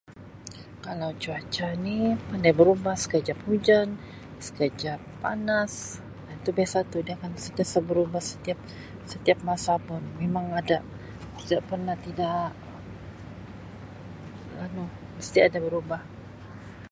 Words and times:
Kalau 0.85 1.09
cuaca 1.23 1.67
ni 1.85 1.97
pandai 2.27 2.53
berubah 2.59 2.95
sekejap 3.03 3.37
hujan, 3.45 3.87
sekejap 4.45 4.99
panas. 5.23 5.73
Um 6.29 6.35
Tu 6.43 6.49
biasa 6.59 6.77
tu, 6.91 6.97
dia 7.05 7.13
akan 7.19 7.31
sentiasa 7.45 7.77
berubah 7.89 8.21
setiap-setiap 8.31 9.39
masa 9.49 9.73
pun. 9.87 10.01
Memang 10.21 10.45
ada, 10.59 10.77
tida 11.37 11.57
pernah 11.69 11.95
tida 12.03 12.31
anu 14.65 14.83
mesti 15.17 15.37
ada 15.47 15.57
berubah. 15.65 16.01